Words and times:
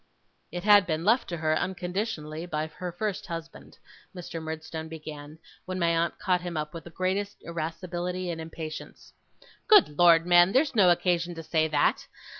'It 0.51 0.63
had 0.63 0.87
been 0.87 1.05
left 1.05 1.27
to 1.29 1.37
her, 1.37 1.55
unconditionally, 1.55 2.47
by 2.47 2.65
her 2.65 2.91
first 2.91 3.27
husband,' 3.27 3.77
Mr. 4.15 4.41
Murdstone 4.41 4.87
began, 4.87 5.37
when 5.65 5.77
my 5.77 5.89
aunt 5.95 6.17
caught 6.17 6.41
him 6.41 6.57
up 6.57 6.73
with 6.73 6.85
the 6.85 6.89
greatest 6.89 7.37
irascibility 7.43 8.31
and 8.31 8.41
impatience. 8.41 9.13
'Good 9.67 9.99
Lord, 9.99 10.25
man, 10.25 10.53
there's 10.53 10.73
no 10.73 10.89
occasion 10.89 11.35
to 11.35 11.43
say 11.43 11.67
that. 11.67 12.07